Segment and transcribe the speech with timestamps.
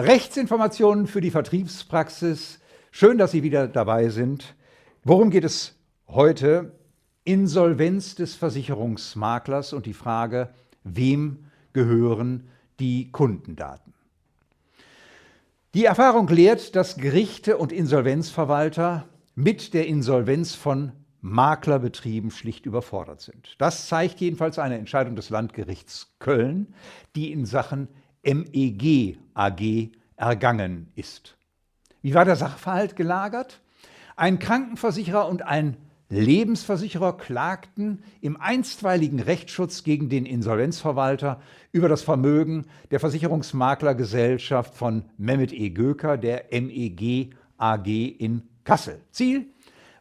[0.00, 2.60] Rechtsinformationen für die Vertriebspraxis.
[2.90, 4.54] Schön, dass Sie wieder dabei sind.
[5.04, 6.72] Worum geht es heute?
[7.24, 10.50] Insolvenz des Versicherungsmaklers und die Frage,
[10.84, 11.44] wem
[11.74, 12.48] gehören
[12.80, 13.92] die Kundendaten?
[15.74, 23.54] Die Erfahrung lehrt, dass Gerichte und Insolvenzverwalter mit der Insolvenz von Maklerbetrieben schlicht überfordert sind.
[23.58, 26.74] Das zeigt jedenfalls eine Entscheidung des Landgerichts Köln,
[27.14, 27.88] die in Sachen
[28.22, 31.36] MEG AG ergangen ist.
[32.02, 33.60] Wie war der Sachverhalt gelagert?
[34.16, 35.76] Ein Krankenversicherer und ein
[36.10, 41.40] Lebensversicherer klagten im einstweiligen Rechtsschutz gegen den Insolvenzverwalter
[41.72, 45.70] über das Vermögen der Versicherungsmaklergesellschaft von Mehmet E.
[45.70, 49.00] Göker, der MEG AG in Kassel.
[49.12, 49.46] Ziel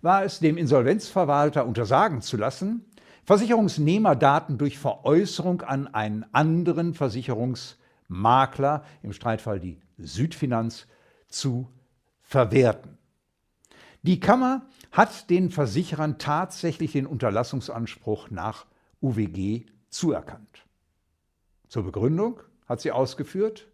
[0.01, 2.85] war es, dem Insolvenzverwalter untersagen zu lassen,
[3.26, 7.79] Versicherungsnehmerdaten durch Veräußerung an einen anderen Versicherungsmakler,
[8.09, 10.88] im Streitfall die Südfinanz,
[11.27, 11.70] zu
[12.22, 12.98] verwerten.
[14.01, 18.66] Die Kammer hat den Versicherern tatsächlich den Unterlassungsanspruch nach
[19.01, 20.66] UWG zuerkannt.
[21.68, 23.68] Zur Begründung hat sie ausgeführt,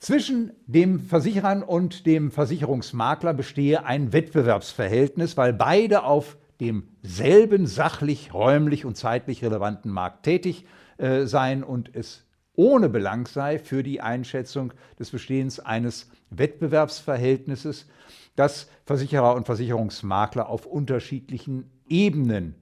[0.00, 8.86] zwischen dem Versicherern und dem Versicherungsmakler bestehe ein Wettbewerbsverhältnis, weil beide auf demselben sachlich, räumlich
[8.86, 10.64] und zeitlich relevanten Markt tätig
[10.96, 12.24] äh, seien und es
[12.60, 17.86] ohne Belang sei für die Einschätzung des Bestehens eines Wettbewerbsverhältnisses,
[18.36, 22.54] dass Versicherer und Versicherungsmakler auf unterschiedlichen Ebenen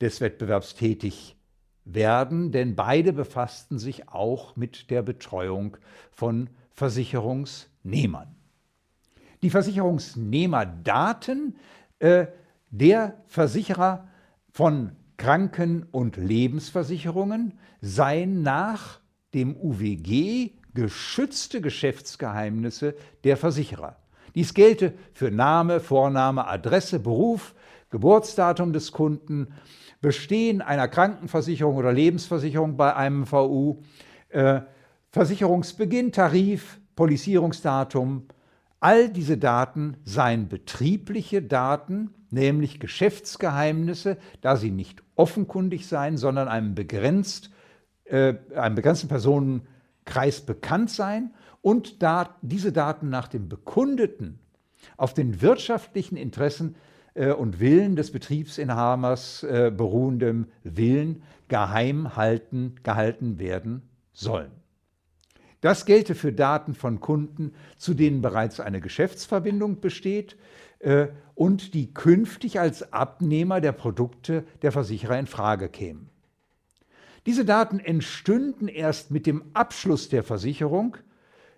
[0.00, 1.36] des Wettbewerbs tätig
[1.84, 5.76] werden, denn beide befassten sich auch mit der Betreuung
[6.10, 8.34] von Versicherungsnehmern.
[9.42, 11.54] Die Versicherungsnehmerdaten
[12.00, 12.26] äh,
[12.70, 14.08] der Versicherer
[14.50, 19.05] von Kranken- und Lebensversicherungen seien nach
[19.36, 23.96] dem UWG geschützte Geschäftsgeheimnisse der Versicherer.
[24.34, 27.54] Dies gelte für Name, Vorname, Adresse, Beruf,
[27.90, 29.48] Geburtsdatum des Kunden,
[30.00, 33.82] Bestehen einer Krankenversicherung oder Lebensversicherung bei einem VU,
[34.28, 34.60] äh,
[35.10, 38.26] Versicherungsbeginn, Tarif, Polizierungsdatum.
[38.80, 46.74] All diese Daten seien betriebliche Daten, nämlich Geschäftsgeheimnisse, da sie nicht offenkundig seien, sondern einem,
[46.74, 47.50] begrenzt,
[48.08, 54.38] äh, einem begrenzten Personenkreis bekannt seien und da diese Daten nach dem bekundeten,
[54.96, 56.76] auf den wirtschaftlichen Interessen
[57.14, 64.50] äh, und Willen des Betriebsinhabers äh, beruhendem Willen geheim halten, gehalten werden sollen.
[65.60, 70.36] Das gelte für Daten von Kunden, zu denen bereits eine Geschäftsverbindung besteht
[70.78, 76.10] äh, und die künftig als Abnehmer der Produkte der Versicherer in Frage kämen.
[77.26, 80.96] Diese Daten entstünden erst mit dem Abschluss der Versicherung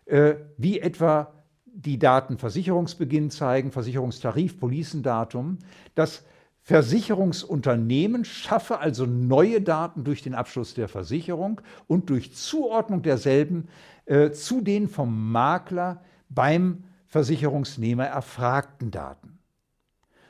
[0.06, 1.34] äh, wie etwa
[1.67, 5.59] die Daten Versicherungsbeginn zeigen, Versicherungstarif, Policendatum.
[5.95, 6.25] Das
[6.62, 13.69] Versicherungsunternehmen schaffe also neue Daten durch den Abschluss der Versicherung und durch Zuordnung derselben
[14.06, 19.39] äh, zu den vom Makler beim Versicherungsnehmer erfragten Daten.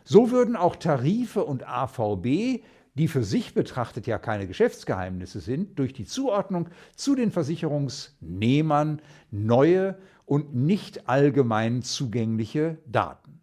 [0.05, 2.62] So würden auch Tarife und AVB
[2.98, 9.00] die für sich betrachtet ja keine Geschäftsgeheimnisse sind, durch die Zuordnung zu den Versicherungsnehmern
[9.31, 13.41] neue und nicht allgemein zugängliche Daten.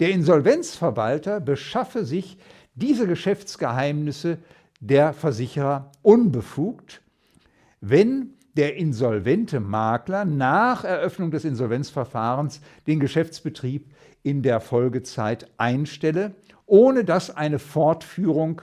[0.00, 2.38] Der Insolvenzverwalter beschaffe sich
[2.74, 4.38] diese Geschäftsgeheimnisse
[4.80, 7.02] der Versicherer unbefugt,
[7.80, 13.92] wenn der insolvente Makler nach Eröffnung des Insolvenzverfahrens den Geschäftsbetrieb
[14.22, 16.34] in der Folgezeit einstelle
[16.68, 18.62] ohne dass eine Fortführung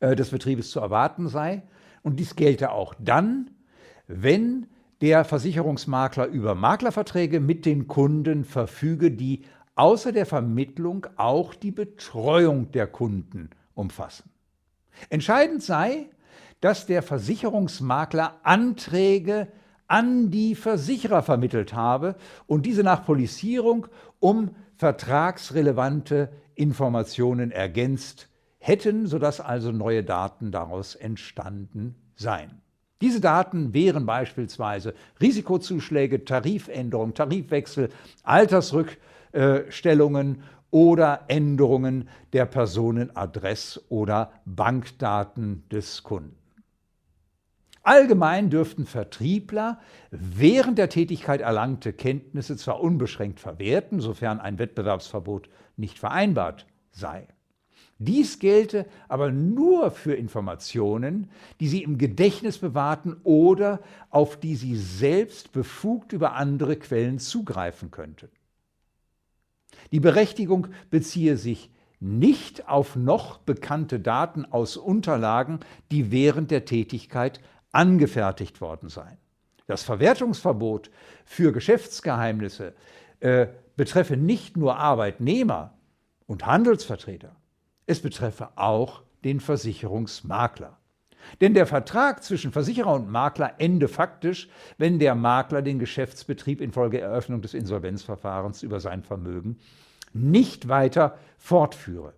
[0.00, 1.62] äh, des Betriebes zu erwarten sei.
[2.02, 3.50] Und dies gelte auch dann,
[4.06, 4.66] wenn
[5.00, 9.44] der Versicherungsmakler über Maklerverträge mit den Kunden verfüge, die
[9.76, 14.30] außer der Vermittlung auch die Betreuung der Kunden umfassen.
[15.10, 16.08] Entscheidend sei,
[16.60, 19.46] dass der Versicherungsmakler Anträge
[19.88, 22.14] an die Versicherer vermittelt habe
[22.46, 23.86] und diese nach Polizierung
[24.20, 32.60] um vertragsrelevante Informationen ergänzt hätten, sodass also neue Daten daraus entstanden seien.
[33.00, 37.90] Diese Daten wären beispielsweise Risikozuschläge, Tarifänderungen, Tarifwechsel,
[38.24, 46.37] Altersrückstellungen oder Änderungen der Personenadress- oder Bankdaten des Kunden.
[47.88, 49.80] Allgemein dürften Vertriebler
[50.10, 55.48] während der Tätigkeit erlangte Kenntnisse zwar unbeschränkt verwerten, sofern ein Wettbewerbsverbot
[55.78, 57.26] nicht vereinbart sei.
[57.96, 61.30] Dies gelte aber nur für Informationen,
[61.60, 63.80] die Sie im Gedächtnis bewahrten oder
[64.10, 68.28] auf die Sie selbst befugt über andere Quellen zugreifen könnten.
[69.92, 71.70] Die Berechtigung beziehe sich
[72.00, 77.40] nicht auf noch bekannte Daten aus Unterlagen, die während der Tätigkeit
[77.72, 79.18] angefertigt worden seien.
[79.66, 80.90] Das Verwertungsverbot
[81.24, 82.74] für Geschäftsgeheimnisse
[83.20, 85.74] äh, betreffe nicht nur Arbeitnehmer
[86.26, 87.36] und Handelsvertreter,
[87.86, 90.78] es betreffe auch den Versicherungsmakler.
[91.40, 94.48] Denn der Vertrag zwischen Versicherer und Makler ende faktisch,
[94.78, 99.58] wenn der Makler den Geschäftsbetrieb infolge Eröffnung des Insolvenzverfahrens über sein Vermögen
[100.12, 102.14] nicht weiter fortführe.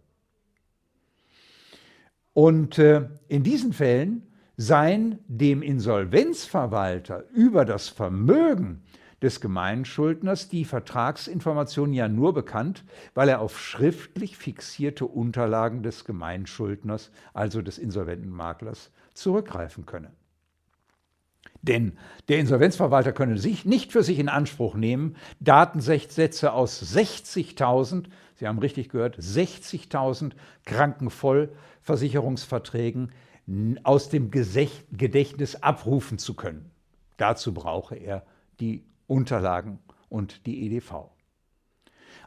[2.33, 4.30] Und äh, in diesen Fällen
[4.61, 8.83] seien dem Insolvenzverwalter über das Vermögen
[9.23, 12.85] des Gemeinschuldners die Vertragsinformationen ja nur bekannt,
[13.15, 20.11] weil er auf schriftlich fixierte Unterlagen des Gemeinschuldners, also des insolventen Maklers, zurückgreifen könne.
[21.63, 21.97] Denn
[22.29, 28.59] der Insolvenzverwalter könne sich nicht für sich in Anspruch nehmen, Datensätze aus 60.000, Sie haben
[28.59, 30.33] richtig gehört, 60.000
[30.67, 33.11] Krankenvollversicherungsverträgen
[33.83, 36.71] aus dem Gedächtnis abrufen zu können.
[37.17, 38.25] Dazu brauche er
[38.61, 41.11] die Unterlagen und die EDV.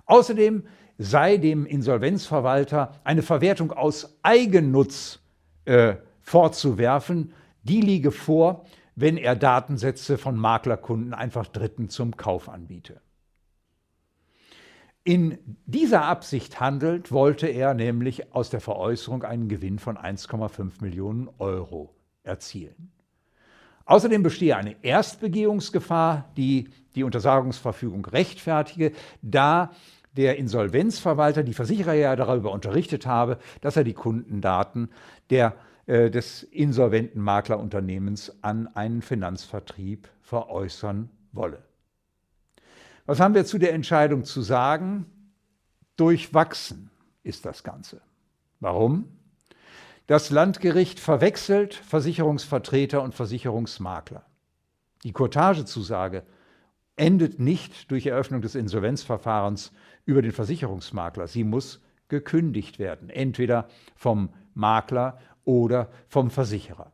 [0.06, 0.64] Außerdem
[0.98, 5.20] sei dem Insolvenzverwalter eine Verwertung aus Eigennutz
[5.66, 7.34] äh, vorzuwerfen.
[7.64, 8.66] Die liege vor,
[8.96, 13.02] wenn er Datensätze von Maklerkunden einfach Dritten zum Kauf anbiete.
[15.06, 21.30] In dieser Absicht handelt, wollte er nämlich aus der Veräußerung einen Gewinn von 1,5 Millionen
[21.40, 22.94] Euro erzielen.
[23.86, 29.72] Außerdem bestehe eine Erstbegehungsgefahr, die die Untersagungsverfügung rechtfertige, da
[30.16, 34.90] der Insolvenzverwalter die Versicherer ja darüber unterrichtet habe, dass er die Kundendaten
[35.30, 35.56] der,
[35.86, 41.73] äh, des insolventen Maklerunternehmens an einen Finanzvertrieb veräußern wolle.
[43.06, 45.06] Was haben wir zu der Entscheidung zu sagen?
[45.98, 46.90] Durchwachsen
[47.24, 48.02] ist das Ganze.
[48.60, 49.06] Warum?
[50.08, 54.26] Das Landgericht verwechselt Versicherungsvertreter und Versicherungsmakler.
[55.04, 56.24] Die Kurtagezusage
[56.96, 59.72] endet nicht durch Eröffnung des Insolvenzverfahrens
[60.06, 61.28] über den Versicherungsmakler.
[61.28, 66.92] Sie muss gekündigt werden, entweder vom Makler oder vom Versicherer.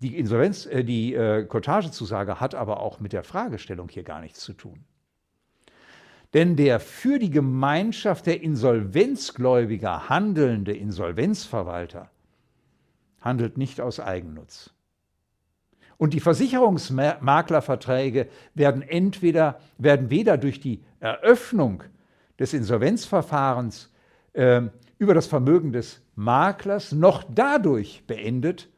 [0.00, 4.38] Die, Insolvenz, äh, die äh, Kurtagezusage hat aber auch mit der Fragestellung hier gar nichts
[4.40, 4.84] zu tun.
[6.34, 12.10] Denn der für die Gemeinschaft der Insolvenzgläubiger handelnde Insolvenzverwalter
[13.20, 14.70] handelt nicht aus Eigennutz.
[15.96, 21.82] Und die Versicherungsmaklerverträge werden entweder werden weder durch die Eröffnung
[22.38, 23.92] des Insolvenzverfahrens
[24.34, 24.62] äh,
[24.98, 28.68] über das Vermögen des Maklers noch dadurch beendet,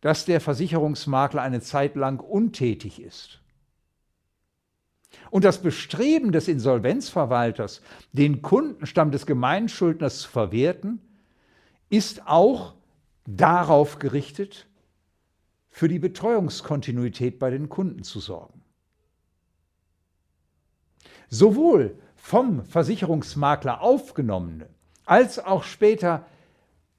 [0.00, 3.40] dass der Versicherungsmakler eine Zeit lang untätig ist.
[5.30, 7.82] Und das Bestreben des Insolvenzverwalters,
[8.12, 11.00] den Kundenstamm des Gemeinschuldners zu verwerten,
[11.88, 12.74] ist auch
[13.26, 14.66] darauf gerichtet,
[15.70, 18.62] für die Betreuungskontinuität bei den Kunden zu sorgen.
[21.28, 24.68] Sowohl vom Versicherungsmakler aufgenommene
[25.04, 26.26] als auch später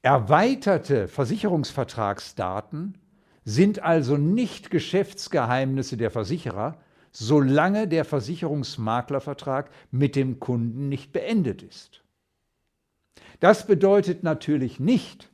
[0.01, 2.97] erweiterte Versicherungsvertragsdaten
[3.43, 6.77] sind also nicht Geschäftsgeheimnisse der Versicherer,
[7.11, 12.03] solange der Versicherungsmaklervertrag mit dem Kunden nicht beendet ist.
[13.39, 15.29] Das bedeutet natürlich nicht,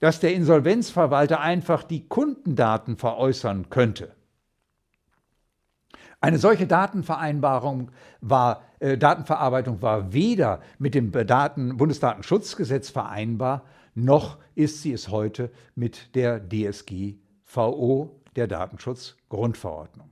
[0.00, 4.14] dass der Insolvenzverwalter einfach die Kundendaten veräußern könnte.
[6.20, 14.82] Eine solche Datenvereinbarung war, äh, Datenverarbeitung war weder mit dem Daten Bundesdatenschutzgesetz vereinbar, noch ist
[14.82, 20.10] sie es heute mit der DSGVO, der Datenschutzgrundverordnung.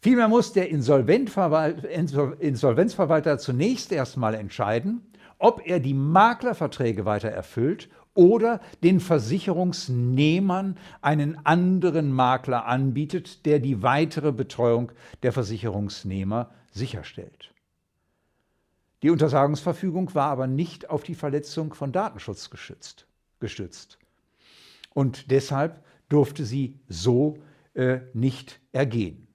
[0.00, 5.00] Vielmehr muss der Insolvenzverwalter zunächst erstmal entscheiden,
[5.38, 13.82] ob er die Maklerverträge weiter erfüllt oder den Versicherungsnehmern einen anderen Makler anbietet, der die
[13.82, 17.52] weitere Betreuung der Versicherungsnehmer sicherstellt.
[19.02, 23.06] Die Untersagungsverfügung war aber nicht auf die Verletzung von Datenschutz geschützt,
[23.40, 23.98] gestützt.
[24.94, 27.38] Und deshalb durfte sie so
[27.74, 29.26] äh, nicht ergehen.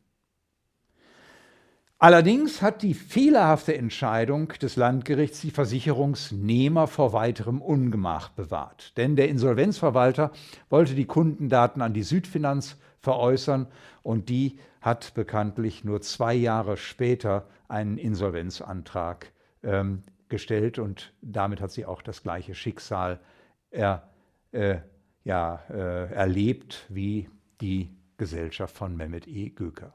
[2.00, 8.98] Allerdings hat die fehlerhafte Entscheidung des Landgerichts die Versicherungsnehmer vor weiterem Ungemach bewahrt.
[8.98, 10.32] Denn der Insolvenzverwalter
[10.72, 13.68] wollte die Kundendaten an die Südfinanz veräußern
[14.02, 19.32] und die hat bekanntlich nur zwei Jahre später einen Insolvenzantrag
[19.64, 23.20] ähm, gestellt und damit hat sie auch das gleiche Schicksal
[23.70, 24.10] er,
[24.52, 24.78] äh,
[25.24, 27.30] ja, äh, erlebt wie
[27.62, 29.50] die Gesellschaft von Mehmet E.
[29.50, 29.94] Göker.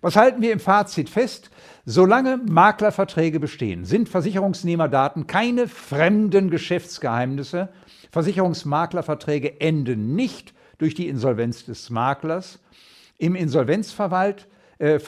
[0.00, 1.50] Was halten wir im Fazit fest?
[1.84, 7.68] Solange Maklerverträge bestehen, sind Versicherungsnehmerdaten keine fremden Geschäftsgeheimnisse.
[8.12, 12.60] Versicherungsmaklerverträge enden nicht durch die Insolvenz des Maklers.
[13.18, 14.36] Im Insolvenzfall
[14.78, 14.98] äh,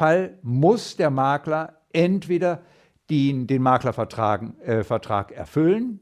[0.42, 2.62] muss der Makler entweder
[3.10, 6.00] den, den Maklervertrag äh, erfüllen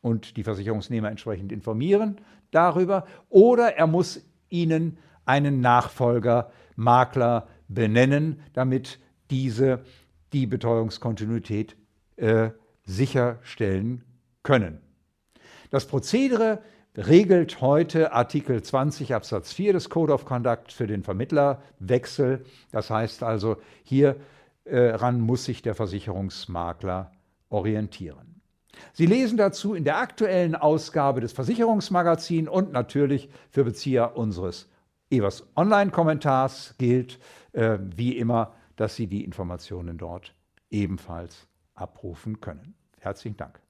[0.00, 8.98] und die Versicherungsnehmer entsprechend informieren darüber, oder er muss ihnen einen Nachfolger Makler benennen, damit
[9.30, 9.80] diese
[10.32, 11.76] die Betreuungskontinuität
[12.16, 12.50] äh,
[12.84, 14.04] sicherstellen
[14.42, 14.80] können.
[15.70, 16.62] Das Prozedere
[16.96, 22.44] regelt heute Artikel 20 Absatz 4 des Code of Conduct für den Vermittlerwechsel.
[22.70, 24.16] Das heißt also, hieran
[24.68, 27.12] äh, muss sich der Versicherungsmakler
[27.48, 28.40] orientieren.
[28.92, 34.68] Sie lesen dazu in der aktuellen Ausgabe des Versicherungsmagazins und natürlich für Bezieher unseres
[35.10, 37.18] Evers Online-Kommentars gilt
[37.52, 40.34] äh, wie immer, dass Sie die Informationen dort
[40.70, 42.74] ebenfalls abrufen können.
[43.00, 43.60] Herzlichen Dank.